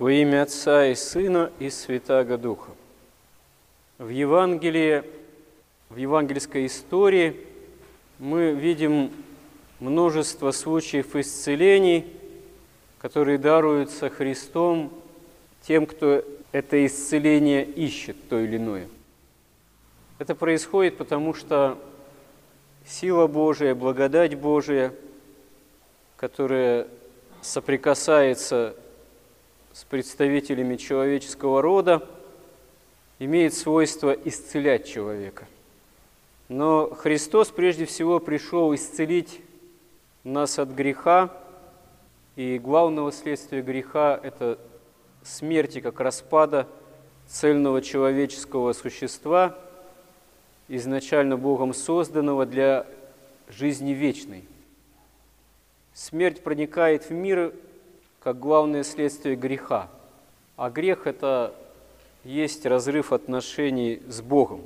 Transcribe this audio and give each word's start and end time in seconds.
Во 0.00 0.10
имя 0.10 0.44
Отца 0.44 0.86
и 0.86 0.94
Сына 0.94 1.52
и 1.58 1.68
Святаго 1.68 2.38
Духа. 2.38 2.70
В 3.98 4.08
Евангелии, 4.08 5.04
в 5.90 5.96
евангельской 5.98 6.64
истории 6.64 7.36
мы 8.18 8.52
видим 8.52 9.12
множество 9.78 10.52
случаев 10.52 11.14
исцелений, 11.16 12.06
которые 12.98 13.36
даруются 13.36 14.08
Христом 14.08 14.90
тем, 15.60 15.84
кто 15.84 16.24
это 16.50 16.86
исцеление 16.86 17.66
ищет, 17.66 18.16
то 18.30 18.38
или 18.38 18.56
иное. 18.56 18.88
Это 20.18 20.34
происходит 20.34 20.96
потому, 20.96 21.34
что 21.34 21.76
сила 22.86 23.26
Божия, 23.26 23.74
благодать 23.74 24.34
Божия, 24.34 24.94
которая 26.16 26.86
соприкасается 27.42 28.74
с 29.72 29.84
представителями 29.84 30.76
человеческого 30.76 31.62
рода, 31.62 32.06
имеет 33.18 33.54
свойство 33.54 34.12
исцелять 34.12 34.86
человека. 34.86 35.46
Но 36.48 36.90
Христос 36.90 37.48
прежде 37.50 37.84
всего 37.84 38.18
пришел 38.18 38.74
исцелить 38.74 39.40
нас 40.24 40.58
от 40.58 40.70
греха, 40.70 41.30
и 42.36 42.58
главного 42.58 43.12
следствия 43.12 43.62
греха– 43.62 44.18
это 44.22 44.58
смерти 45.22 45.80
как 45.80 46.00
распада 46.00 46.66
цельного 47.26 47.82
человеческого 47.82 48.72
существа, 48.72 49.56
изначально 50.68 51.36
Богом 51.36 51.74
созданного 51.74 52.46
для 52.46 52.86
жизни 53.48 53.92
вечной. 53.92 54.44
Смерть 55.92 56.42
проникает 56.42 57.10
в 57.10 57.12
мир 57.12 57.52
как 58.20 58.38
главное 58.38 58.84
следствие 58.84 59.34
греха. 59.34 59.88
А 60.56 60.70
грех– 60.70 61.02
это 61.06 61.54
есть 62.22 62.66
разрыв 62.66 63.12
отношений 63.12 64.02
с 64.08 64.20
Богом. 64.20 64.60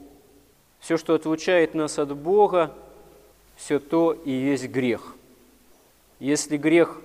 Все, 0.80 0.96
что 0.96 1.14
отлучает 1.14 1.74
нас 1.74 1.98
от 1.98 2.14
Бога, 2.16 2.72
все 3.56 3.78
то 3.78 4.12
и 4.12 4.30
есть 4.30 4.68
грех. 4.68 5.14
Если 6.18 6.56
грех 6.56 7.00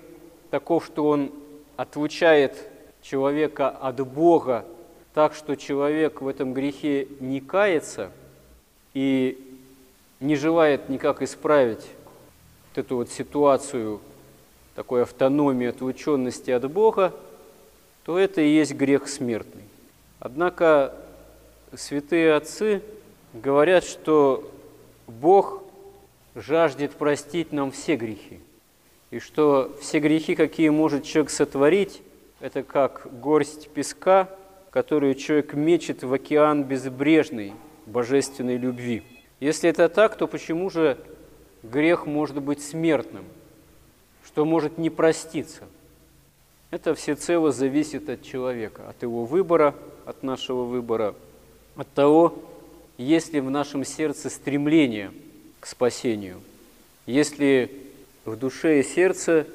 таков, 0.49 0.85
что 0.85 1.07
он 1.07 1.31
отлучает 1.77 2.57
человека 3.01 3.69
от 3.69 4.05
Бога 4.05 4.65
так, 5.13 5.33
что 5.33 5.55
человек 5.55 6.21
в 6.21 6.27
этом 6.27 6.53
грехе 6.53 7.07
не 7.19 7.41
кается 7.41 8.11
и 8.93 9.57
не 10.19 10.35
желает 10.35 10.89
никак 10.89 11.21
исправить 11.21 11.85
вот 12.69 12.77
эту 12.77 12.95
вот 12.97 13.09
ситуацию 13.09 14.01
такой 14.79 15.01
автономии, 15.01 15.67
отлученности 15.67 16.51
от 16.51 16.71
Бога, 16.71 17.13
то 18.05 18.17
это 18.17 18.39
и 18.39 18.47
есть 18.47 18.73
грех 18.75 19.09
смертный. 19.09 19.65
Однако 20.21 20.95
святые 21.75 22.33
отцы 22.33 22.81
говорят, 23.33 23.83
что 23.83 24.49
Бог 25.05 25.63
жаждет 26.33 26.93
простить 26.93 27.51
нам 27.51 27.71
все 27.71 27.97
грехи, 27.97 28.39
и 29.11 29.19
что 29.19 29.77
все 29.81 29.99
грехи, 29.99 30.33
какие 30.33 30.69
может 30.69 31.03
человек 31.03 31.29
сотворить, 31.29 32.01
это 32.39 32.63
как 32.63 33.05
горсть 33.19 33.67
песка, 33.71 34.29
которую 34.69 35.13
человек 35.15 35.55
мечет 35.55 36.03
в 36.03 36.13
океан 36.13 36.63
безбрежной 36.63 37.51
божественной 37.85 38.55
любви. 38.55 39.03
Если 39.41 39.69
это 39.69 39.89
так, 39.89 40.15
то 40.15 40.25
почему 40.25 40.69
же 40.69 40.97
грех 41.63 42.05
может 42.05 42.41
быть 42.41 42.63
смертным– 42.63 43.25
что 44.29 44.45
может 44.45 44.77
не 44.77 44.91
проститься. 44.91 45.63
Это 46.69 46.93
всецело 46.93 47.51
зависит 47.51 48.09
от 48.09 48.21
человека, 48.21 48.87
от 48.87 49.01
его 49.01 49.25
выбора, 49.25 49.73
от 50.05 50.21
нашего 50.21 50.65
выбора, 50.65 51.15
от 51.75 51.87
того, 51.93 52.37
есть 52.99 53.33
ли 53.33 53.39
в 53.39 53.49
нашем 53.49 53.83
сердце 53.83 54.29
стремление 54.29 55.11
к 55.59 55.65
спасению, 55.65 56.41
есть 57.07 57.39
ли 57.39 57.89
в 58.23 58.35
душе 58.35 58.81
и 58.81 58.83
сердце 58.83 59.47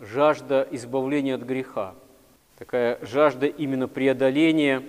жажда 0.00 0.66
избавления 0.72 1.36
от 1.36 1.42
греха, 1.42 1.94
такая 2.58 2.98
жажда 3.02 3.46
именно 3.46 3.86
преодоления 3.86 4.82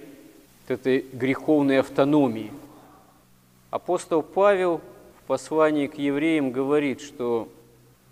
этой 0.68 1.06
греховной 1.13 1.81
автономии. 1.81 2.51
Апостол 3.69 4.23
Павел 4.23 4.81
в 5.22 5.28
послании 5.28 5.85
к 5.85 6.00
евреям 6.00 6.51
говорит, 6.51 7.00
что 7.01 7.47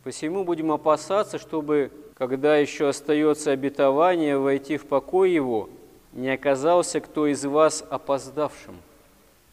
Посему 0.04 0.44
будем 0.44 0.72
опасаться, 0.72 1.38
чтобы, 1.38 1.92
когда 2.16 2.58
еще 2.58 2.88
остается 2.88 3.52
обетование, 3.52 4.38
войти 4.38 4.78
в 4.78 4.86
покой 4.86 5.32
его, 5.32 5.70
не 6.14 6.30
оказался 6.30 7.02
кто 7.02 7.28
из 7.28 7.44
вас 7.46 7.84
опоздавшим. 7.90 8.76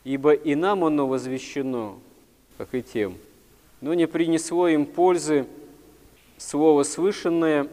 Ибо 0.04 0.32
и 0.32 0.54
нам 0.54 0.84
оно 0.84 1.06
возвещено, 1.06 1.98
как 2.58 2.74
и 2.74 2.82
тем, 2.82 3.16
но 3.80 3.94
не 3.94 4.06
принесло 4.06 4.68
им 4.68 4.86
пользы 4.86 5.46
слово 6.36 6.82
слышанное, 6.82 7.68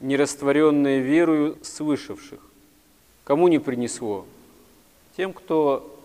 не 0.00 0.16
растворенное 0.16 0.98
верою 0.98 1.58
слышавших. 1.62 2.40
Кому 3.24 3.48
не 3.48 3.58
принесло? 3.58 4.24
Тем, 5.16 5.32
кто 5.32 6.00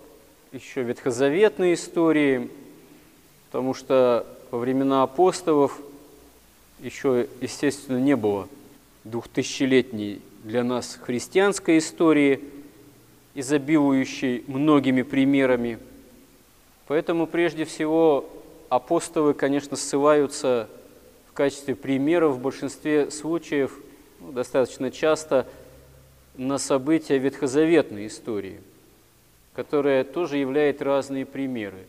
еще 0.51 0.83
ветхозаветные 0.83 1.73
истории, 1.73 2.51
потому 3.47 3.73
что 3.73 4.27
во 4.51 4.59
времена 4.59 5.03
апостолов– 5.03 5.79
еще, 6.79 7.27
естественно, 7.41 7.97
не 7.97 8.15
было 8.15 8.47
двухтысячелетней 9.03 10.21
для 10.43 10.63
нас 10.63 10.99
христианской 11.01 11.77
истории, 11.77 12.41
изобилующей 13.33 14.43
многими 14.47 15.01
примерами. 15.01 15.79
Поэтому 16.87 17.27
прежде 17.27 17.65
всего 17.65 18.29
апостолы, 18.69 19.33
конечно, 19.33 19.75
ссылаются 19.75 20.69
в 21.29 21.33
качестве 21.33 21.75
примеров 21.75 22.35
в 22.35 22.41
большинстве 22.41 23.11
случаев, 23.11 23.77
ну, 24.19 24.31
достаточно 24.31 24.91
часто, 24.91 25.47
на 26.37 26.57
события 26.57 27.17
ветхозаветной 27.17 28.07
истории, 28.07 28.59
которая 29.53 30.03
тоже 30.03 30.37
являет 30.37 30.81
разные 30.81 31.25
примеры. 31.25 31.85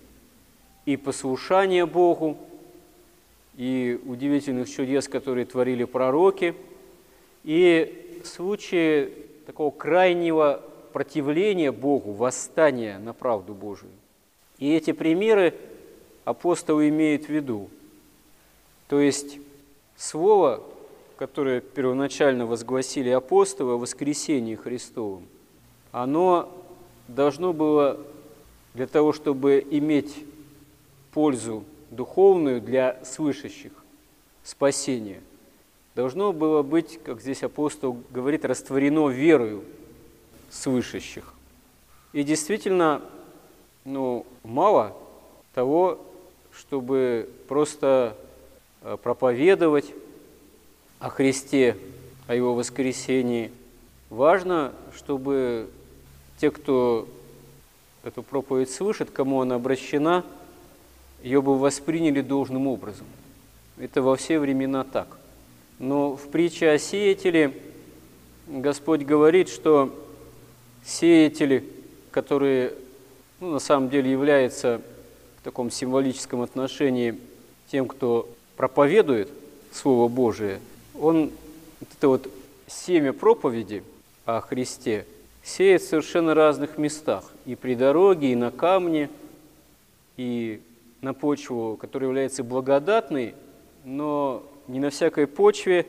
И 0.85 0.97
послушание 0.97 1.85
Богу, 1.85 2.39
и 3.57 3.99
удивительных 4.05 4.69
чудес, 4.69 5.09
которые 5.09 5.47
творили 5.47 5.85
пророки, 5.85 6.55
и 7.45 8.21
случаи 8.25 9.13
такого 9.47 9.71
крайнего 9.71 10.63
противления 10.93 11.73
Богу, 11.73 12.13
восстания 12.13 12.99
на 12.99 13.13
правду 13.13 13.55
Божию. 13.55 13.93
И 14.59 14.73
эти 14.73 14.93
примеры 14.93 15.55
апостолы 16.25 16.89
имеют 16.89 17.27
в 17.27 17.29
виду. 17.29 17.71
То 18.89 19.01
есть 19.01 19.39
слово, 19.97 20.63
которое 21.17 21.61
первоначально 21.61 22.47
возгласили 22.47 23.11
апостолы 23.11 23.75
о 23.75 23.79
воскресении 23.79 24.55
Христовом, 24.55 25.27
оно 25.93 26.49
должно 27.09 27.53
было 27.53 27.99
для 28.75 28.87
того, 28.87 29.13
чтобы 29.13 29.67
иметь 29.71 30.15
пользу 31.13 31.65
духовную 31.91 32.61
для 32.61 33.03
слышащих, 33.05 33.73
спасение, 34.43 35.21
должно 35.95 36.33
было 36.33 36.63
быть, 36.63 37.01
как 37.03 37.21
здесь 37.21 37.43
апостол 37.43 38.01
говорит, 38.11 38.45
растворено 38.45 39.09
верою 39.09 39.65
слышащих. 40.51 41.33
И 42.13 42.23
действительно, 42.23 43.03
ну, 43.85 44.27
мало 44.43 44.97
того, 45.55 45.99
чтобы 46.53 47.29
просто 47.49 48.17
э, 48.83 48.97
проповедовать 49.03 49.93
о 50.99 51.11
Христе, 51.11 51.77
о 52.27 52.35
Его 52.35 52.55
воскресении. 52.55 53.53
Важно, 54.09 54.73
чтобы 54.95 55.69
те, 56.39 56.51
кто 56.51 57.07
эту 58.03 58.23
проповедь 58.23 58.71
слышит, 58.71 59.11
кому 59.11 59.41
она 59.43 59.57
обращена– 59.57 60.25
ее 61.23 61.43
бы 61.43 61.59
восприняли 61.59 62.21
должным 62.21 62.67
образом. 62.67 63.07
Это 63.79 64.03
во 64.03 64.17
все 64.17 64.39
времена 64.39 64.85
так. 64.85 65.19
Но 65.79 66.17
в 66.17 66.29
притче 66.29 66.71
о 66.71 66.79
сеятеле 66.79 67.53
Господь 68.47 69.03
говорит, 69.03 69.49
что 69.49 69.93
сеятели, 70.85 71.65
которые 72.11 72.73
ну, 73.41 73.51
на 73.51 73.59
самом 73.59 73.91
деле 73.91 74.11
являются 74.11 74.81
в 75.41 75.45
таком 75.45 75.71
символическом 75.71 76.43
отношении 76.43 77.19
тем, 77.71 77.87
кто 77.89 78.29
проповедует 78.57 79.29
Слово 79.73 80.09
Божие, 80.09 80.61
он 80.95 81.31
вот 81.81 81.89
это 81.99 82.09
вот 82.09 82.31
семя 82.67 83.13
проповеди 83.13 83.83
о 84.25 84.41
Христе 84.41 85.07
сеет 85.43 85.83
в 85.83 85.89
совершенно 85.89 86.35
разных 86.35 86.79
местах. 86.79 87.25
И 87.45 87.55
при 87.55 87.75
дороге, 87.75 88.33
и 88.33 88.35
на 88.35 88.51
камне, 88.51 89.11
и 90.17 90.61
на 91.07 91.15
почву, 91.15 91.77
которая 91.81 92.09
является 92.09 92.43
благодатной, 92.43 93.37
но 93.85 94.43
не 94.67 94.81
на 94.81 94.91
всякой 94.91 95.29
почве 95.29 95.87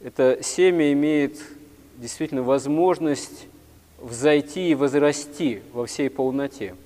это 0.00 0.38
семя 0.42 0.92
имеет 0.92 1.40
действительно 1.96 2.42
возможность 2.42 3.46
взойти 3.98 4.68
и 4.68 4.74
возрасти 4.74 5.62
во 5.72 5.86
всей 5.86 6.10
полноте. 6.10 6.76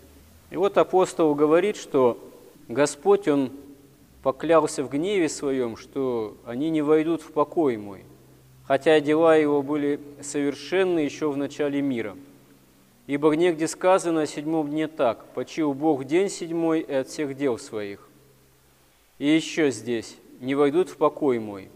И 0.50 0.56
вот 0.56 0.78
апостол 0.78 1.34
говорит, 1.34 1.76
что 1.76 2.16
Господь, 2.68 3.26
Он 3.26 3.50
поклялся 4.22 4.84
в 4.84 4.88
гневе 4.88 5.28
своем, 5.28 5.76
что 5.76 6.36
они 6.46 6.70
не 6.70 6.80
войдут 6.80 7.22
в 7.22 7.32
покой 7.32 7.76
мой, 7.76 8.04
хотя 8.68 9.00
дела 9.00 9.34
его 9.34 9.62
были 9.62 9.98
совершенны 10.22 11.00
еще 11.00 11.28
в 11.28 11.36
начале 11.36 11.82
мира. 11.82 12.16
Ибо 13.10 13.32
негде 13.32 13.66
сказано 13.66 14.22
о 14.22 14.26
седьмом 14.26 14.70
дне 14.70 14.86
так, 14.86 15.24
«Почил 15.34 15.74
Бог 15.74 16.04
день 16.04 16.28
седьмой 16.28 16.78
и 16.78 16.92
от 16.92 17.08
всех 17.08 17.36
дел 17.36 17.58
своих». 17.58 18.08
И 19.18 19.26
еще 19.26 19.72
здесь, 19.72 20.16
«Не 20.38 20.54
войдут 20.54 20.90
в 20.90 20.96
покой 20.96 21.40
мой». 21.40 21.70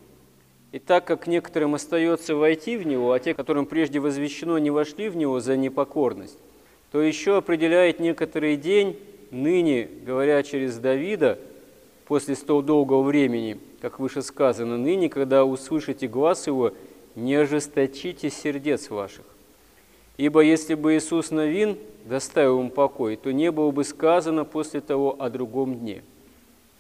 И 0.70 0.78
так 0.78 1.04
как 1.04 1.26
некоторым 1.26 1.74
остается 1.74 2.36
войти 2.36 2.76
в 2.76 2.86
него, 2.86 3.10
а 3.10 3.18
те, 3.18 3.34
которым 3.34 3.66
прежде 3.66 3.98
возвещено, 3.98 4.58
не 4.58 4.70
вошли 4.70 5.08
в 5.08 5.16
него 5.16 5.40
за 5.40 5.56
непокорность, 5.56 6.38
то 6.92 7.02
еще 7.02 7.38
определяет 7.38 7.98
некоторый 7.98 8.56
день, 8.56 8.96
ныне, 9.32 9.88
говоря 10.06 10.40
через 10.44 10.78
Давида, 10.78 11.40
после 12.06 12.36
столь 12.36 12.62
долгого 12.62 13.02
времени, 13.02 13.58
как 13.80 13.98
выше 13.98 14.22
сказано, 14.22 14.78
ныне, 14.78 15.08
когда 15.08 15.44
услышите 15.44 16.06
глаз 16.06 16.46
его, 16.46 16.74
не 17.16 17.34
ожесточите 17.34 18.30
сердец 18.30 18.88
ваших. 18.88 19.24
Ибо 20.16 20.40
если 20.40 20.74
бы 20.74 20.96
Иисус 20.96 21.30
Новин 21.30 21.76
доставил 22.04 22.60
им 22.60 22.70
покой, 22.70 23.16
то 23.16 23.32
не 23.32 23.50
было 23.50 23.70
бы 23.70 23.84
сказано 23.84 24.44
после 24.44 24.80
того 24.80 25.16
о 25.18 25.28
другом 25.30 25.78
дне. 25.78 26.02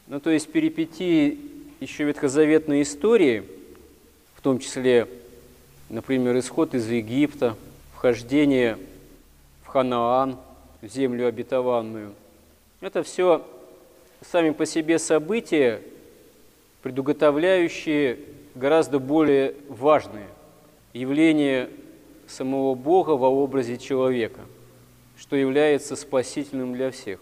Ну, 0.06 0.20
то 0.20 0.30
есть 0.30 0.52
перипетии 0.52 1.38
еще 1.80 2.04
ветхозаветной 2.04 2.82
истории, 2.82 3.44
в 4.34 4.42
том 4.42 4.58
числе, 4.58 5.08
например, 5.88 6.38
исход 6.38 6.74
из 6.74 6.88
Египта, 6.88 7.56
вхождение 7.94 8.78
Ханаан, 9.74 10.36
в 10.82 10.86
землю 10.86 11.26
обетованную. 11.26 12.12
Это 12.80 13.02
все 13.02 13.44
сами 14.20 14.50
по 14.50 14.66
себе 14.66 15.00
события, 15.00 15.80
предуготовляющие 16.82 18.18
гораздо 18.54 19.00
более 19.00 19.54
важные 19.68 20.28
явления 20.92 21.70
самого 22.28 22.74
Бога 22.74 23.10
во 23.10 23.28
образе 23.28 23.78
человека, 23.78 24.40
что 25.16 25.36
является 25.36 25.96
спасительным 25.96 26.74
для 26.74 26.90
всех. 26.90 27.20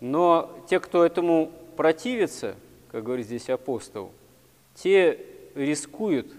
Но 0.00 0.50
те, 0.68 0.80
кто 0.80 1.04
этому 1.04 1.50
противится, 1.76 2.56
как 2.90 3.04
говорит 3.04 3.26
здесь 3.26 3.48
апостол, 3.48 4.12
те 4.74 5.18
рискуют 5.54 6.32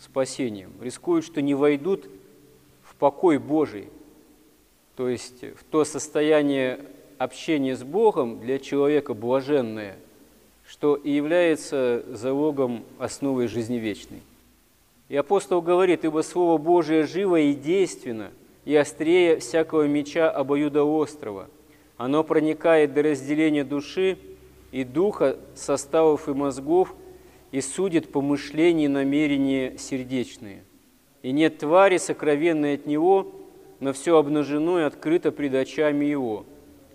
спасением, 0.00 0.72
рискуют, 0.80 1.24
что 1.24 1.42
не 1.42 1.54
войдут 1.54 2.08
в 2.82 2.94
покой 2.96 3.38
Божий– 3.38 3.88
то 4.96 5.08
есть 5.08 5.42
в 5.42 5.64
то 5.70 5.84
состояние 5.84 6.80
общения 7.18 7.76
с 7.76 7.82
Богом 7.82 8.40
для 8.40 8.58
человека 8.58 9.14
блаженное, 9.14 9.96
что 10.66 10.96
и 10.96 11.10
является 11.10 12.04
залогом 12.08 12.84
основы 12.98 13.48
жизни 13.48 13.76
вечной. 13.76 14.22
И 15.12 15.16
апостол 15.16 15.60
говорит, 15.60 16.06
«Ибо 16.06 16.22
Слово 16.22 16.56
Божие 16.56 17.02
живо 17.04 17.38
и 17.38 17.52
действенно, 17.52 18.30
и 18.64 18.74
острее 18.74 19.40
всякого 19.40 19.86
меча 19.86 20.30
обоюдоострого. 20.30 21.50
Оно 21.98 22.24
проникает 22.24 22.94
до 22.94 23.02
разделения 23.02 23.62
души 23.62 24.16
и 24.70 24.84
духа, 24.84 25.36
составов 25.54 26.30
и 26.30 26.32
мозгов, 26.32 26.94
и 27.50 27.60
судит 27.60 28.10
помышления 28.10 28.86
и 28.86 28.88
намерения 28.88 29.76
сердечные. 29.76 30.64
И 31.20 31.30
нет 31.30 31.58
твари, 31.58 31.98
сокровенной 31.98 32.76
от 32.76 32.86
него, 32.86 33.32
но 33.80 33.92
все 33.92 34.16
обнажено 34.16 34.80
и 34.80 34.84
открыто 34.84 35.30
пред 35.30 35.54
очами 35.56 36.06
Его. 36.06 36.46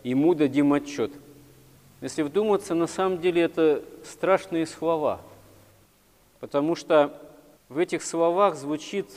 Ему 0.04 0.34
дадим 0.34 0.74
отчет. 0.74 1.12
Если 2.02 2.24
вдуматься, 2.24 2.74
на 2.74 2.88
самом 2.88 3.22
деле 3.22 3.44
это 3.44 3.84
страшные 4.04 4.66
слова, 4.66 5.22
потому 6.40 6.74
что 6.74 7.14
в 7.70 7.78
этих 7.78 8.04
словах 8.04 8.56
звучит, 8.56 9.10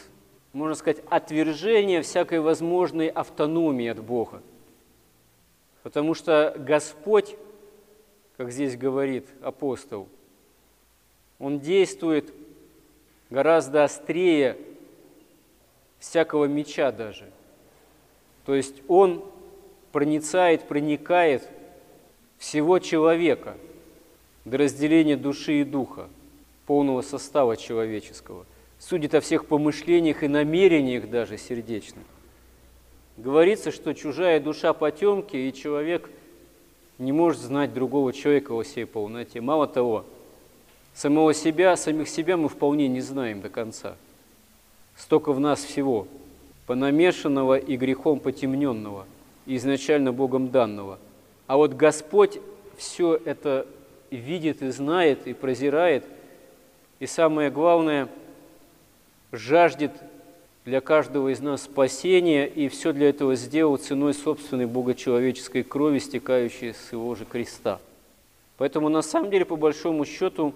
можно 0.52 0.75
сказать, 0.75 1.02
отвержение 1.08 2.02
всякой 2.02 2.41
возможной 2.41 3.08
автономии 3.08 3.88
от 3.88 4.02
Бога. 4.02 4.43
Потому 5.82 6.14
что 6.14 6.55
Господь, 6.58 7.37
как 8.37 8.50
здесь 8.50 8.76
говорит 8.76 9.26
апостол, 9.43 10.08
Он 11.38 11.61
действует 11.61 12.32
гораздо 13.31 13.85
острее 13.85 14.56
всякого 15.99 16.46
меча 16.46 16.93
даже– 16.93 17.31
то 18.50 18.55
есть 18.56 18.82
он 18.88 19.25
проницает, 19.93 20.67
проникает 20.67 21.49
всего 22.38 22.79
человека 22.79 23.56
до 24.44 24.58
разделения 24.58 25.17
души 25.17 25.61
и 25.61 25.64
духа, 25.64 26.08
полного 26.70 27.02
состава 27.02 27.56
человеческого, 27.56 28.46
судит 28.78 29.17
о 29.17 29.20
всех 29.20 29.46
помышлениях 29.46 30.22
и 30.22 30.28
намерениях 30.28 31.11
даже 31.11 31.37
сердечных. 31.37 32.05
Говорится, 33.17 33.72
что 33.72 33.93
чужая 33.93 34.38
душа 34.38 34.72
потемки, 34.72 35.37
и 35.37 35.52
человек 35.52 36.08
не 36.99 37.11
может 37.11 37.40
знать 37.40 37.75
другого 37.75 38.12
человека 38.12 38.52
во 38.52 38.62
всей 38.62 38.87
полноте. 38.87 39.40
Мало 39.40 39.67
того, 39.67 40.05
самого 40.94 41.34
себя, 41.34 41.76
самих 41.76 42.08
себя 42.08 42.37
мы 42.37 42.49
вполне 42.49 42.87
не 42.87 43.00
знаем 43.00 43.40
до 43.40 43.49
конца. 43.49 43.96
Столько 44.96 45.32
в 45.32 45.40
нас 45.40 45.64
всего– 45.64 46.06
понамешанного 46.69 47.58
и 47.58 47.76
грехом 47.76 48.20
потемненного, 48.20 49.06
изначально 49.44 50.12
Богом 50.12 50.52
данного. 50.52 51.00
А 51.49 51.56
вот 51.56 51.75
Господь 51.75 52.38
все 52.76 53.20
это 53.25 53.67
видит 54.12 54.62
и 54.62 54.70
знает, 54.70 55.26
и 55.26 55.32
прозирает, 55.32 56.05
и 57.00 57.06
самое 57.06 57.50
главное, 57.50 58.08
жаждет 59.32 59.91
для 60.64 60.81
каждого 60.81 61.32
из 61.32 61.41
нас 61.41 61.62
спасения, 61.62 62.47
и 62.47 62.69
все 62.69 62.93
для 62.93 63.08
этого 63.08 63.35
сделал 63.35 63.76
ценой 63.76 64.14
собственной 64.14 64.67
богочеловеческой 64.67 65.64
крови, 65.64 65.99
стекающей 65.99 66.75
с 66.75 66.93
его 66.93 67.14
же 67.17 67.25
креста. 67.25 67.81
Поэтому 68.58 68.88
на 68.88 69.02
самом 69.02 69.31
деле, 69.31 69.44
по 69.44 69.56
большому 69.56 70.05
счету, 70.05 70.55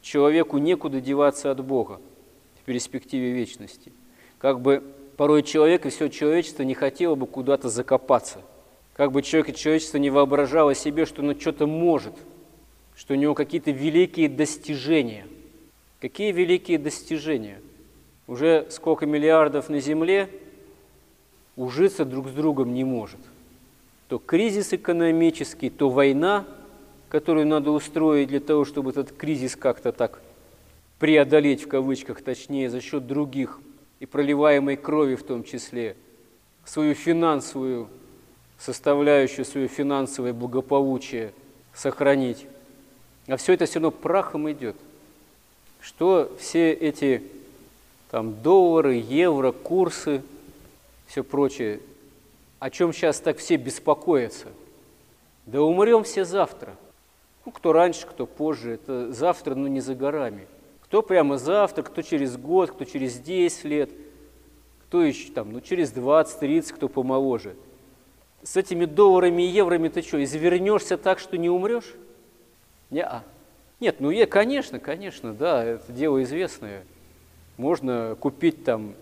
человеку 0.00 0.56
некуда 0.56 1.02
деваться 1.02 1.50
от 1.50 1.62
Бога 1.62 2.00
в 2.62 2.64
перспективе 2.64 3.32
вечности– 3.32 3.92
как 4.44 4.60
бы 4.60 4.82
порой 5.16 5.42
человек 5.42 5.86
и 5.86 5.88
все 5.88 6.08
человечество 6.08 6.64
не 6.64 6.74
хотело 6.74 7.14
бы 7.14 7.26
куда-то 7.26 7.70
закопаться. 7.70 8.42
Как 8.92 9.10
бы 9.10 9.22
человек 9.22 9.48
и 9.48 9.54
человечество 9.54 9.96
не 9.96 10.10
воображало 10.10 10.74
себе, 10.74 11.06
что 11.06 11.22
оно 11.22 11.32
что-то 11.32 11.66
может, 11.66 12.12
что 12.96 13.14
у 13.14 13.16
него 13.16 13.34
какие-то 13.34 13.70
великие 13.70 14.28
достижения. 14.28 15.26
Какие 16.00 16.32
великие 16.32 16.78
достижения? 16.78 17.60
Уже 18.26 18.66
сколько 18.70 19.06
миллиардов 19.06 19.68
на 19.68 19.80
Земле 19.80 20.28
ужиться 21.56 22.04
друг 22.04 22.28
с 22.28 22.32
другом 22.32 22.74
не 22.74 22.84
может. 22.84 23.20
То 24.08 24.18
кризис 24.18 24.72
экономический, 24.72 25.70
то 25.70 25.88
война, 25.88 26.46
которую 27.08 27.46
надо 27.46 27.70
устроить 27.70 28.28
для 28.28 28.40
того, 28.40 28.64
чтобы 28.64 28.90
этот 28.90 29.12
кризис 29.12 29.56
как-то 29.56 29.92
так 29.92 30.20
преодолеть, 30.98 31.64
в 31.64 31.68
кавычках 31.68 32.22
точнее, 32.22 32.70
за 32.70 32.80
счет 32.80 33.06
других 33.06 33.60
и 34.00 34.06
проливаемой 34.06 34.76
крови 34.76 35.16
в 35.16 35.22
том 35.22 35.44
числе, 35.44 35.96
свою 36.64 36.94
финансовую 36.94 37.88
составляющую, 38.58 39.44
свое 39.44 39.68
финансовое 39.68 40.32
благополучие 40.32 41.32
сохранить. 41.74 42.46
А 43.26 43.36
все 43.36 43.54
это 43.54 43.66
все 43.66 43.74
равно 43.74 43.90
прахом 43.90 44.50
идет. 44.50 44.76
Что 45.80 46.30
все 46.38 46.72
эти 46.72 47.22
там, 48.10 48.40
доллары, 48.42 48.94
евро, 48.94 49.52
курсы, 49.52 50.22
все 51.06 51.24
прочее, 51.24 51.80
о 52.58 52.70
чем 52.70 52.92
сейчас 52.92 53.20
так 53.20 53.38
все 53.38 53.56
беспокоятся? 53.56 54.48
Да 55.46 55.62
умрем 55.62 56.04
все 56.04 56.24
завтра. 56.24 56.74
Ну, 57.44 57.52
кто 57.52 57.72
раньше, 57.72 58.06
кто 58.06 58.26
позже, 58.26 58.72
это 58.72 59.12
завтра, 59.12 59.54
но 59.54 59.68
не 59.68 59.80
за 59.80 59.94
горами. 59.94 60.46
Кто 60.82 61.02
прямо 61.02 61.36
завтра, 61.36 61.82
кто 61.82 62.02
через 62.02 62.36
год, 62.36 62.70
кто 62.70 62.84
через 62.84 63.18
10 63.18 63.64
лет, 63.64 63.90
кто 64.86 65.02
еще 65.02 65.32
там, 65.32 65.52
ну 65.52 65.60
через 65.60 65.92
20-30, 65.92 66.72
кто 66.72 66.88
помоложе. 66.88 67.56
С 68.42 68.56
этими 68.56 68.84
долларами 68.84 69.42
и 69.42 69.46
еврами 69.46 69.88
ты 69.88 70.02
что, 70.02 70.22
извернешься 70.22 70.96
так, 70.96 71.18
что 71.18 71.36
не 71.36 71.50
умрешь? 71.50 71.94
Не 72.90 73.00
-а. 73.00 73.20
Нет, 73.80 73.96
ну 74.00 74.10
е, 74.10 74.26
конечно, 74.26 74.78
конечно, 74.78 75.34
да, 75.34 75.64
это 75.64 75.92
дело 75.92 76.22
известное. 76.22 76.84
Можно 77.56 78.16
купить 78.18 78.64
там 78.64 78.94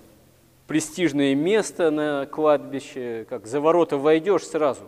престижное 0.67 1.35
место 1.35 1.91
на 1.91 2.27
кладбище, 2.27 3.27
как 3.29 3.47
за 3.47 3.61
ворота 3.61 3.97
войдешь 3.97 4.47
сразу. 4.47 4.83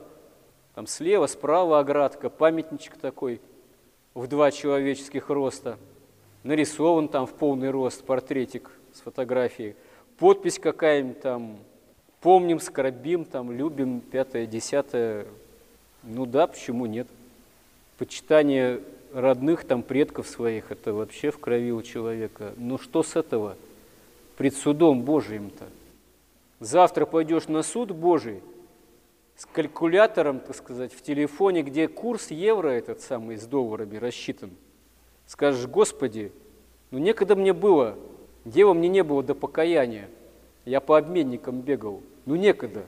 Там 0.75 0.87
слева, 0.87 1.27
справа 1.27 1.79
оградка, 1.79 2.31
памятничек 2.31 2.97
такой 2.97 3.41
в 4.15 4.27
два 4.27 4.51
человеческих 4.51 5.31
роста– 5.31 5.79
нарисован 6.45 7.09
там 7.09 7.27
в 7.27 7.33
полный 7.33 7.71
рост 7.71 8.05
портретик 8.05 8.71
с 8.93 9.01
фотографией. 9.01 9.75
Подпись 10.19 10.61
какая-нибудь 10.61 11.21
там, 11.21 11.59
помним, 12.21 12.61
скорбим, 12.61 13.25
там, 13.25 13.51
любим, 13.51 14.01
пятое, 14.01 14.47
десятое. 14.47 15.27
Ну 16.05 16.27
да, 16.27 16.47
почему 16.47 16.87
нет? 16.87 17.09
Почитание 17.99 18.81
родных, 19.13 19.65
там, 19.65 19.83
предков 19.83 20.29
своих, 20.29 20.73
это 20.73 20.93
вообще 20.93 21.31
в 21.31 21.39
крови 21.39 21.73
у 21.73 21.83
человека. 21.83 22.53
Ну 22.57 22.79
что 22.79 23.03
с 23.03 23.15
этого? 23.15 23.57
Пред 24.37 24.57
судом 24.57 25.03
Божиим-то. 25.03 25.65
Завтра 26.59 27.07
пойдешь 27.07 27.47
на 27.47 27.63
суд 27.63 27.93
Божий 27.93 28.41
с 29.37 29.47
калькулятором, 29.47 30.41
так 30.41 30.57
сказать, 30.57 30.93
в 30.93 31.03
телефоне, 31.03 31.63
где 31.63 31.89
курс 31.89 32.31
евро 32.31 32.69
этот 32.69 33.01
самый 33.01 33.37
с 33.37 33.45
долларами 33.45 33.97
рассчитан. 33.97 34.51
Скажешь, 35.27 35.67
Господи, 35.67 36.33
ну 36.91 36.99
некогда 36.99 37.37
мне 37.37 37.53
было, 37.53 37.97
дела 38.45 38.75
мне 38.75 38.89
не 38.89 39.03
было 39.03 39.23
до 39.23 39.35
покаяния. 39.35 40.09
Я 40.65 40.81
по 40.81 40.97
обменникам 40.99 41.61
бегал. 41.61 42.03
Ну 42.27 42.37
некогда. 42.37 42.85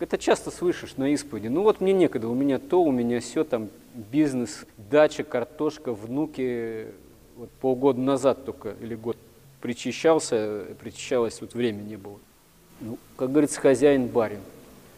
Это 0.00 0.16
часто 0.16 0.50
слышишь 0.50 0.96
на 0.96 1.12
исповеди. 1.12 1.48
Ну 1.48 1.62
вот 1.62 1.80
мне 1.80 1.92
некогда, 1.92 2.28
у 2.28 2.34
меня 2.34 2.58
то, 2.58 2.82
у 2.82 2.92
меня 2.92 3.20
все, 3.20 3.42
там 3.42 3.68
бизнес, 3.94 4.64
дача, 4.76 5.24
картошка, 5.24 5.92
внуки. 5.92 6.86
Вот 7.36 7.50
полгода 7.60 8.00
назад 8.00 8.44
только, 8.44 8.74
или 8.80 8.94
год 8.94 9.16
причащался, 9.60 10.66
причащалось, 10.80 11.40
вот 11.40 11.54
времени 11.54 11.90
не 11.90 11.96
было. 11.96 12.18
Ну, 12.80 12.98
как 13.16 13.30
говорится, 13.32 13.60
хозяин 13.60 14.06
барин. 14.06 14.40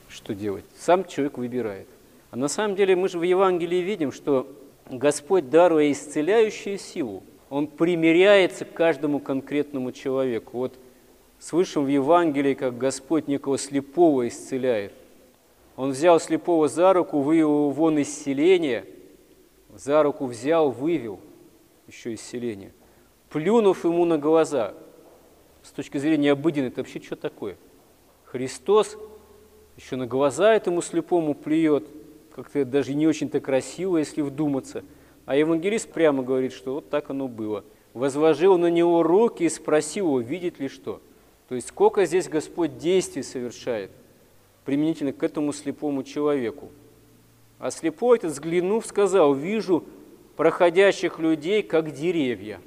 Что 0.08 0.34
делать? 0.34 0.64
Сам 0.78 1.04
человек 1.04 1.38
выбирает. 1.38 1.86
А 2.30 2.36
на 2.36 2.48
самом 2.48 2.76
деле 2.76 2.94
мы 2.94 3.08
же 3.08 3.18
в 3.18 3.22
Евангелии 3.22 3.78
видим, 3.78 4.12
что 4.12 4.46
Господь, 4.90 5.50
даруя 5.50 5.90
исцеляющую 5.92 6.78
силу, 6.78 7.22
Он 7.48 7.66
примиряется 7.66 8.64
к 8.64 8.72
каждому 8.72 9.18
конкретному 9.18 9.92
человеку. 9.92 10.58
Вот 10.58 10.74
слышим 11.40 11.86
в 11.86 11.88
Евангелии, 11.88 12.54
как 12.54 12.78
Господь 12.78 13.26
некого 13.26 13.58
слепого 13.58 14.28
исцеляет. 14.28 14.92
Он 15.74 15.90
взял 15.90 16.20
слепого 16.20 16.68
за 16.68 16.92
руку, 16.92 17.20
вывел 17.20 17.48
его 17.48 17.70
вон 17.70 17.98
из 17.98 18.14
селения, 18.14 18.84
за 19.74 20.02
руку 20.02 20.26
взял, 20.26 20.70
вывел 20.70 21.18
еще 21.88 22.12
из 22.12 22.20
селения, 22.20 22.72
плюнув 23.30 23.84
ему 23.84 24.04
на 24.04 24.18
глаза. 24.18 24.74
С 25.62 25.70
точки 25.72 25.98
зрения 25.98 26.32
обыденной, 26.32 26.68
это 26.68 26.82
вообще 26.82 27.00
что 27.00 27.16
такое? 27.16 27.56
Христос 28.24 28.98
еще 29.76 29.96
на 29.96 30.06
глаза 30.06 30.54
этому 30.54 30.82
слепому 30.82 31.34
плюет, 31.34 31.88
как-то 32.34 32.64
даже 32.64 32.92
не 32.94 33.06
очень-то 33.06 33.40
красиво, 33.40 33.96
если 33.96 34.20
вдуматься. 34.20 34.84
А 35.24 35.36
евангелист 35.36 35.90
прямо 35.90 36.22
говорит, 36.22 36.52
что 36.52 36.74
вот 36.74 36.90
так 36.90 37.08
оно 37.08 37.28
было. 37.28 37.64
Возложил 37.94 38.58
на 38.58 38.70
него 38.70 39.02
руки 39.02 39.44
и 39.44 39.48
спросил 39.48 40.06
его, 40.06 40.20
видит 40.20 40.60
ли 40.60 40.68
что– 40.68 41.00
то 41.50 41.56
есть 41.56 41.66
сколько 41.66 42.06
здесь 42.06 42.28
Господь 42.28 42.78
действий 42.78 43.24
совершает 43.24 43.90
применительно 44.64 45.12
к 45.12 45.20
этому 45.20 45.52
слепому 45.52 46.04
человеку. 46.04 46.68
А 47.58 47.72
слепой 47.72 48.18
этот, 48.18 48.30
взглянув, 48.30 48.86
сказал, 48.86 49.34
вижу 49.34 49.82
проходящих 50.36 51.18
людей, 51.18 51.64
как 51.64 51.90
деревья. 51.90 52.60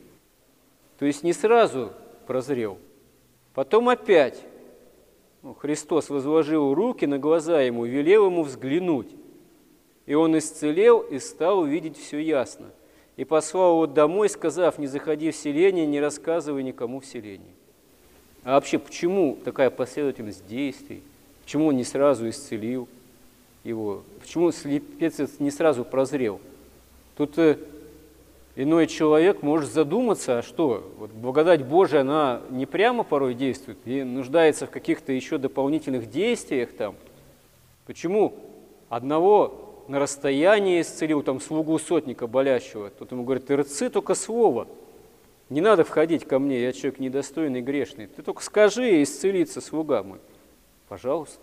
То 0.99 1.05
есть 1.05 1.23
не 1.23 1.31
сразу 1.31 1.93
прозрел. 2.27 2.77
Потом 3.53 3.87
опять 3.87 4.43
ну, 5.43 5.53
Христос 5.53 6.09
возложил 6.09 6.73
руки 6.73 7.05
на 7.05 7.17
глаза 7.17 7.61
ему, 7.61 7.85
велел 7.85 8.25
ему 8.25 8.43
взглянуть. 8.43 9.15
И 10.05 10.13
он 10.13 10.37
исцелел 10.37 10.99
и 10.99 11.19
стал 11.19 11.63
видеть 11.63 11.97
все 11.97 12.19
ясно. 12.19 12.71
И 13.15 13.23
послал 13.23 13.75
его 13.75 13.87
домой, 13.87 14.27
сказав, 14.27 14.77
не 14.77 14.87
заходи 14.87 15.31
в 15.31 15.37
селение, 15.37 15.85
не 15.85 16.01
рассказывай 16.01 16.63
никому 16.63 16.99
в 16.99 17.05
селении. 17.05 17.55
А 18.43 18.55
вообще, 18.55 18.77
почему 18.77 19.37
такая 19.43 19.69
последовательность 19.69 20.45
действий? 20.47 21.01
Почему 21.43 21.67
он 21.67 21.77
не 21.77 21.85
сразу 21.85 22.29
исцелил 22.29 22.89
его? 23.63 24.03
Почему 24.19 24.51
слепец 24.51 25.19
не 25.39 25.49
сразу 25.49 25.85
прозрел? 25.85 26.41
Тут 27.15 27.37
э, 27.37 27.57
иной 28.57 28.87
человек 28.87 29.43
может 29.43 29.71
задуматься, 29.71 30.39
а 30.39 30.43
что, 30.43 30.91
вот 30.97 31.11
благодать 31.11 31.63
Божия, 31.63 32.01
она 32.01 32.41
не 32.49 32.65
прямо 32.65 33.03
порой 33.03 33.33
действует 33.33 33.77
и 33.85 34.03
нуждается 34.03 34.67
в 34.67 34.71
каких-то 34.71 35.13
еще 35.13 35.37
дополнительных 35.37 36.09
действиях 36.09 36.73
там. 36.73 36.95
Почему 37.85 38.35
одного 38.89 39.85
на 39.87 39.99
расстоянии 39.99 40.81
исцелил, 40.81 41.23
там, 41.23 41.39
слугу 41.39 41.79
сотника 41.79 42.27
болящего, 42.27 42.89
тот 42.89 43.11
ему 43.11 43.23
говорит, 43.23 43.45
ты 43.45 43.55
рцы 43.55 43.89
только 43.89 44.15
слово– 44.15 44.67
не 45.53 45.61
надо 45.61 45.83
входить 45.83 46.25
ко 46.25 46.39
мне, 46.39 46.63
я 46.63 46.73
человек 46.73 46.99
недостойный, 46.99 47.61
грешный. 47.61 48.07
Ты 48.07 48.23
только 48.23 48.43
скажи, 48.43 48.97
и 48.97 49.03
исцелится 49.03 49.61
слуга 49.61 50.01
мой. 50.01 50.17
Пожалуйста. 50.89 51.37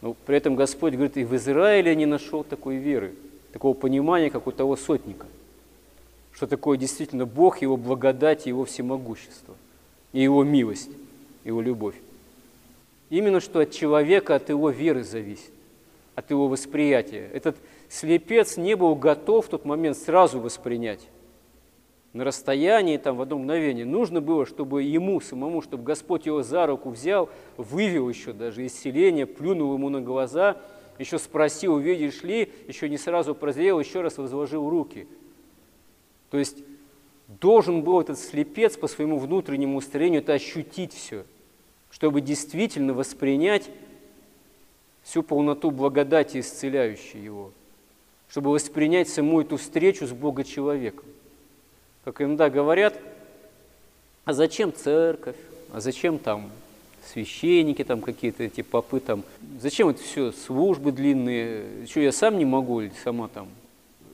Но 0.00 0.14
при 0.26 0.36
этом 0.36 0.56
Господь 0.56 0.94
говорит, 0.94 1.16
и 1.16 1.24
в 1.24 1.36
Израиле 1.36 1.94
не 1.94 2.04
нашел 2.04 2.42
такой 2.42 2.76
веры, 2.76 3.14
такого 3.52 3.74
понимания, 3.74 4.30
как 4.30 4.48
у 4.48 4.50
того 4.50 4.74
сотника. 4.74 5.28
Что 6.32 6.48
такое 6.48 6.76
действительно 6.76 7.24
Бог, 7.24 7.62
Его 7.62 7.76
благодать, 7.76 8.46
Его 8.46 8.64
всемогущество, 8.64 9.54
и 10.12 10.20
Его 10.20 10.42
милость, 10.42 10.90
Его 11.44 11.60
любовь. 11.60 11.94
Именно 13.10 13.38
что 13.38 13.60
от 13.60 13.70
человека, 13.70 14.34
от 14.34 14.48
его 14.48 14.70
веры 14.70 15.04
зависит, 15.04 15.52
от 16.16 16.30
его 16.30 16.48
восприятия. 16.48 17.30
Этот 17.32 17.56
слепец 17.88 18.56
не 18.56 18.74
был 18.74 18.96
готов 18.96 19.46
в 19.46 19.50
тот 19.50 19.64
момент 19.64 19.96
сразу 19.98 20.40
воспринять 20.40 21.06
на 22.12 22.24
расстоянии, 22.24 22.98
там, 22.98 23.16
в 23.16 23.22
одно 23.22 23.38
мгновение. 23.38 23.86
Нужно 23.86 24.20
было, 24.20 24.44
чтобы 24.44 24.82
ему 24.82 25.20
самому, 25.20 25.62
чтобы 25.62 25.84
Господь 25.84 26.26
его 26.26 26.42
за 26.42 26.66
руку 26.66 26.90
взял, 26.90 27.30
вывел 27.56 28.08
еще 28.08 28.32
даже 28.32 28.64
из 28.66 28.78
селения, 28.78 29.26
плюнул 29.26 29.74
ему 29.74 29.88
на 29.88 30.00
глаза, 30.00 30.58
еще 30.98 31.18
спросил, 31.18 31.78
видишь 31.78 32.22
ли, 32.22 32.52
еще 32.68 32.88
не 32.88 32.98
сразу 32.98 33.34
прозрел, 33.34 33.80
еще 33.80 34.02
раз 34.02 34.18
возложил 34.18 34.68
руки. 34.68 35.08
То 36.30 36.38
есть 36.38 36.58
должен 37.40 37.82
был 37.82 38.00
этот 38.00 38.18
слепец 38.18 38.76
по 38.76 38.88
своему 38.88 39.18
внутреннему 39.18 39.78
устроению 39.78 40.20
это 40.20 40.34
ощутить 40.34 40.92
все, 40.92 41.24
чтобы 41.90 42.20
действительно 42.20 42.92
воспринять 42.92 43.70
всю 45.02 45.22
полноту 45.22 45.70
благодати, 45.70 46.40
исцеляющей 46.40 47.20
его, 47.20 47.52
чтобы 48.28 48.50
воспринять 48.50 49.08
саму 49.08 49.40
эту 49.40 49.56
встречу 49.56 50.06
с 50.06 50.12
Бога-человеком. 50.12 51.06
Как 52.04 52.20
иногда 52.20 52.50
говорят, 52.50 52.98
а 54.24 54.32
зачем 54.32 54.74
церковь, 54.74 55.36
а 55.72 55.80
зачем 55.80 56.18
там 56.18 56.50
священники 57.06 57.84
там 57.84 58.00
какие-то 58.00 58.42
эти 58.42 58.62
попы 58.62 59.00
там, 59.00 59.22
зачем 59.60 59.88
это 59.88 60.02
все, 60.02 60.32
службы 60.32 60.92
длинные, 60.92 61.86
что 61.86 62.00
я 62.00 62.12
сам 62.12 62.38
не 62.38 62.44
могу 62.44 62.80
или 62.80 62.92
сама 63.04 63.28
там, 63.28 63.48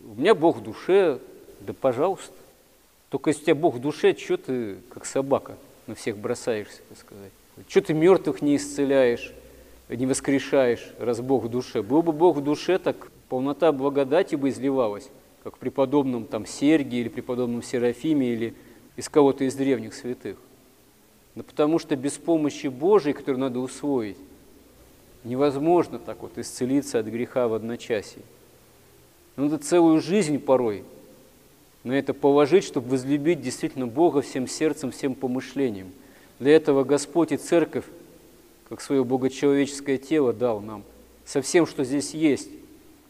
у 0.05 0.21
меня 0.21 0.35
Бог 0.35 0.59
в 0.59 0.63
душе, 0.63 1.19
да 1.61 1.73
пожалуйста. 1.73 2.33
Только 3.11 3.31
если 3.31 3.43
у 3.43 3.45
тебя 3.45 3.55
Бог 3.55 3.77
в 3.77 3.81
душе, 3.81 4.15
что 4.17 4.37
ты 4.37 4.77
как 4.91 5.07
собака 5.07 5.57
на 5.87 5.95
всех 5.95 6.19
бросаешься, 6.19 6.81
так 6.91 6.99
сказать. 6.99 7.33
Что 7.69 7.81
ты 7.81 7.95
мертвых 7.95 8.43
не 8.43 8.57
исцеляешь, 8.57 9.33
не 9.89 10.07
воскрешаешь, 10.07 10.93
раз 10.99 11.21
Бог 11.21 11.45
в 11.45 11.49
душе. 11.49 11.83
Был 11.83 12.03
бы 12.03 12.13
Бог 12.13 12.37
в 12.37 12.45
душе, 12.45 12.79
так 12.79 13.11
полнота 13.29 13.73
благодати 13.73 14.35
бы 14.35 14.51
изливалась 14.51 15.09
как 15.43 15.59
преподобном 15.59 16.25
там 16.25 16.47
Сергии 16.47 17.01
или 17.01 17.09
преподобном 17.09 17.63
Серафиме 17.63 18.33
или 18.33 18.55
из 18.97 19.09
кого-то 19.09 19.45
из 19.45 19.55
древних 19.55 19.95
святых. 19.95 20.37
Но 21.35 21.43
потому 21.43 21.79
что 21.79 21.95
без 21.97 22.15
помощи 22.15 22.67
Божией, 22.67 23.15
которую 23.15 23.41
надо 23.41 23.61
усвоить, 23.61 24.17
невозможно 25.25 25.99
так 25.99 26.21
вот 26.23 26.37
исцелиться 26.39 26.99
от 26.99 27.07
греха 27.07 27.49
в 27.49 27.55
одночасье. 27.55 28.23
Надо 29.37 29.59
целую 29.59 30.01
жизнь 30.01 30.39
порой 30.39 30.85
на 31.85 31.93
это 31.93 32.13
положить, 32.13 32.65
чтобы 32.65 32.91
возлюбить 32.91 33.41
действительно 33.41 33.87
Бога 33.87 34.21
всем 34.21 34.49
сердцем, 34.49 34.91
всем 34.91 35.15
помышлением. 35.15 35.93
Для 36.39 36.57
этого 36.57 36.85
Господь 36.85 37.33
и 37.33 37.37
Церковь, 37.37 37.85
как 38.69 38.81
свое 38.81 39.05
богочеловеческое 39.05 39.97
тело, 39.97 40.33
дал 40.33 40.61
нам 40.61 40.83
со 41.25 41.41
всем, 41.41 41.67
что 41.67 41.85
здесь 41.85 42.15
есть, 42.15 42.51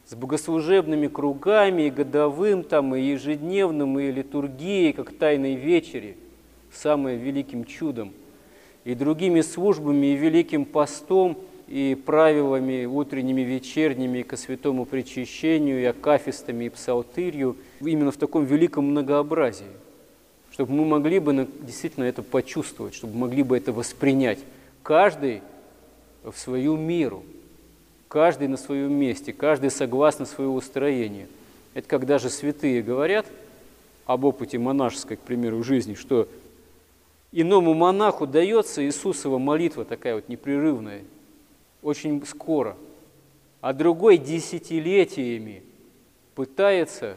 с 0.09 0.15
богослужебными 0.15 1.07
кругами, 1.07 1.83
и 1.83 1.91
годовым, 1.91 2.65
там, 2.65 2.97
и 2.97 3.03
ежедневным, 3.03 3.99
и 3.99 4.11
литургией, 4.11 4.95
как 4.95 5.13
тайной 5.13 5.55
вечери, 5.55 6.17
самым 6.73 7.19
великим 7.19 7.67
чудом, 7.67 8.13
и 8.85 8.95
другими 8.95 9.43
службами, 9.43 10.07
и 10.07 10.17
великим 10.17 10.65
постом, 10.65 11.37
и 11.67 11.95
правилами 12.07 12.87
утренними, 12.87 13.43
вечерними, 13.43 14.23
ко 14.23 14.39
святому 14.39 14.87
причащению, 14.87 15.83
и 15.83 15.85
акафистами, 15.85 16.65
и 16.65 16.69
псалтырью, 16.71 17.59
именно 17.81 18.11
в 18.11 18.17
таком 18.17 18.47
великом 18.47 18.87
многообразии, 18.87 19.67
чтобы 20.51 20.73
мы 20.73 20.87
могли 20.87 21.19
бы 21.19 21.47
действительно 21.61 22.05
это 22.05 22.23
почувствовать, 22.23 22.95
чтобы 22.95 23.15
могли 23.15 23.43
бы 23.43 23.59
это 23.59 23.75
воспринять, 23.75 24.39
каждый 24.83 25.43
в 26.23 26.39
свою 26.39 26.79
меру– 26.79 27.25
каждый 28.09 28.49
на 28.49 28.57
своем 28.57 28.93
месте, 28.93 29.33
каждый 29.33 29.71
согласно 29.71 30.25
своего 30.27 30.55
устроения. 30.55 31.29
Это 31.75 31.89
когда 31.89 32.19
же 32.19 32.31
святые 32.31 32.83
говорят 32.83 33.27
об 34.07 34.25
опыте 34.25 34.59
монашеской, 34.59 35.17
к 35.17 35.21
примеру, 35.21 35.63
жизни, 35.63 35.95
что 35.95 36.29
Иному 37.31 37.75
монаху 37.75 38.27
дается 38.27 38.83
Иисусова 38.85 39.39
молитва 39.39 39.85
такая 39.85 40.15
вот 40.15 40.29
непрерывная, 40.29 41.03
очень 41.83 42.25
скоро, 42.27 42.77
а 43.61 43.75
другой 43.75 44.17
десятилетиями 44.17 45.63
пытается 46.35 47.17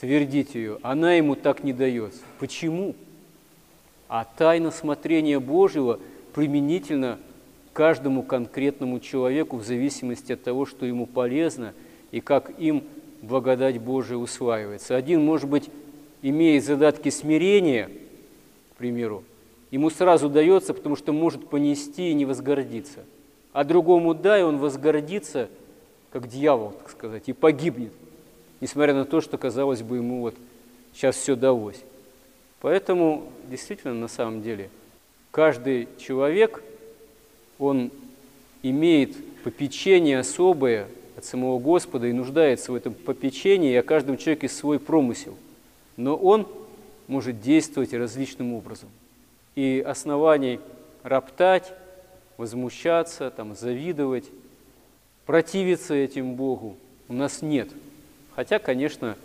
твердить 0.00 0.54
ее, 0.54 0.78
она 0.82 1.14
ему 1.14 1.34
так 1.34 1.64
не 1.64 1.74
дается. 1.74 2.20
Почему? 2.38 2.94
А 4.08 4.24
тайна 4.24 4.70
смотрения 4.70 5.38
Божьего 5.38 6.00
применительно 6.32 7.18
каждому 7.76 8.22
конкретному 8.22 9.00
человеку 9.00 9.58
в 9.58 9.62
зависимости 9.62 10.32
от 10.32 10.42
того, 10.42 10.64
что 10.64 10.86
ему 10.86 11.04
полезно 11.04 11.74
и 12.10 12.22
как 12.22 12.58
им 12.58 12.82
благодать 13.20 13.78
Божия 13.78 14.16
усваивается. 14.16 14.96
Один, 14.96 15.22
может 15.22 15.46
быть, 15.46 15.68
имеет 16.22 16.64
задатки 16.64 17.10
смирения, 17.10 17.90
к 18.72 18.76
примеру, 18.78 19.24
ему 19.70 19.90
сразу 19.90 20.30
дается, 20.30 20.72
потому 20.72 20.96
что 20.96 21.12
может 21.12 21.50
понести 21.50 22.10
и 22.10 22.14
не 22.14 22.24
возгордиться. 22.24 23.00
А 23.52 23.62
другому 23.62 24.14
дай, 24.14 24.42
он 24.42 24.56
возгордится, 24.56 25.50
как 26.12 26.28
дьявол, 26.28 26.70
так 26.70 26.88
сказать, 26.88 27.24
и 27.28 27.34
погибнет, 27.34 27.92
несмотря 28.62 28.94
на 28.94 29.04
то, 29.04 29.20
что, 29.20 29.36
казалось 29.36 29.82
бы, 29.82 29.96
ему 29.96 30.22
вот 30.22 30.34
сейчас 30.94 31.16
все 31.16 31.36
далось. 31.36 31.82
Поэтому, 32.62 33.30
действительно, 33.50 33.92
на 33.92 34.08
самом 34.08 34.40
деле, 34.40 34.70
каждый 35.30 35.88
человек, 35.98 36.62
он 37.58 37.90
имеет 38.62 39.16
попечение 39.42 40.18
особое 40.18 40.88
от 41.16 41.24
самого 41.24 41.58
Господа 41.58 42.06
и 42.06 42.12
нуждается 42.12 42.72
в 42.72 42.74
этом 42.74 42.94
попечении, 42.94 43.72
и 43.72 43.76
о 43.76 43.82
каждом 43.82 44.18
человеке 44.18 44.48
свой 44.48 44.78
промысел. 44.78 45.34
Но 45.96 46.16
он 46.16 46.46
может 47.06 47.40
действовать 47.40 47.94
различным 47.94 48.52
образом. 48.52 48.88
И 49.54 49.82
оснований 49.86 50.60
роптать, 51.02 51.72
возмущаться, 52.36 53.30
там, 53.30 53.54
завидовать, 53.56 54.24
противиться 55.24 55.94
этим 55.94 56.34
Богу 56.34 56.76
у 57.08 57.14
нас 57.14 57.40
нет. 57.40 57.68
Хотя, 58.34 58.58
конечно, 58.58 59.16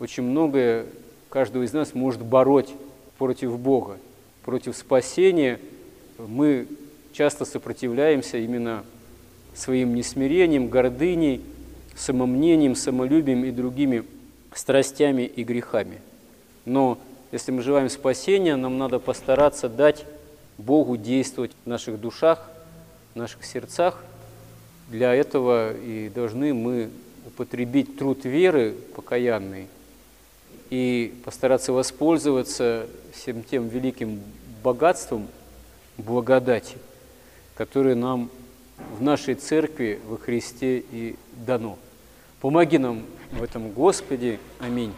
очень 0.00 0.24
многое 0.24 0.86
каждого 1.30 1.62
из 1.62 1.72
нас 1.72 1.94
может 1.94 2.22
бороть 2.22 2.74
против 3.16 3.58
Бога, 3.58 3.98
против 4.44 4.76
спасения. 4.76 5.58
Мы 6.18 6.66
часто 7.12 7.44
сопротивляемся 7.44 8.38
именно 8.38 8.84
своим 9.54 9.94
несмирением, 9.94 10.68
гордыней, 10.68 11.42
самомнением, 11.96 12.74
самолюбием 12.74 13.44
и 13.44 13.50
другими 13.50 14.04
страстями 14.54 15.22
и 15.22 15.42
грехами. 15.44 16.00
Но 16.64 16.98
если 17.32 17.52
мы 17.52 17.62
желаем 17.62 17.88
спасения, 17.88 18.56
нам 18.56 18.78
надо 18.78 18.98
постараться 18.98 19.68
дать 19.68 20.04
Богу 20.56 20.96
действовать 20.96 21.52
в 21.64 21.68
наших 21.68 22.00
душах, 22.00 22.48
в 23.14 23.18
наших 23.18 23.44
сердцах. 23.44 24.02
Для 24.88 25.14
этого 25.14 25.74
и 25.76 26.08
должны 26.08 26.54
мы 26.54 26.90
употребить 27.26 27.98
труд 27.98 28.24
веры 28.24 28.74
покаянный 28.94 29.66
и 30.70 31.14
постараться 31.24 31.72
воспользоваться 31.72 32.86
всем 33.12 33.42
тем 33.42 33.68
великим 33.68 34.22
богатством 34.62 35.28
благодати, 35.98 36.76
которое 37.58 37.96
нам 37.96 38.30
в 38.96 39.02
нашей 39.02 39.34
церкви 39.34 39.98
во 40.06 40.16
Христе 40.16 40.78
и 40.78 41.16
дано. 41.44 41.76
Помоги 42.40 42.78
нам 42.78 43.02
в 43.32 43.42
этом, 43.42 43.72
Господи. 43.72 44.38
Аминь. 44.60 44.92